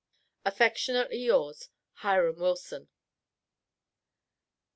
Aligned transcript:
Affectionately 0.45 1.19
yours, 1.25 1.69
HIRAM 1.97 2.37
WILSON. 2.39 2.89